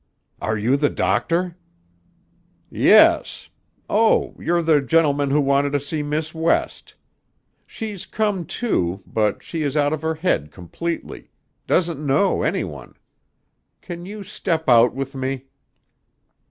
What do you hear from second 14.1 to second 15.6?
step out with me?"